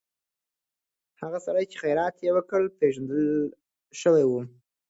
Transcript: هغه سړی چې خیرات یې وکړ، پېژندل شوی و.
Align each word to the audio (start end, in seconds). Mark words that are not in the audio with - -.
هغه 1.21 1.37
سړی 1.45 1.65
چې 1.71 1.75
خیرات 1.83 2.15
یې 2.25 2.31
وکړ، 2.35 2.61
پېژندل 2.79 3.23
شوی 4.01 4.23
و. 4.27 4.31